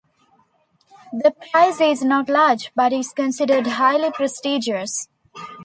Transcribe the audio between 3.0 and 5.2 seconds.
considered highly prestigious.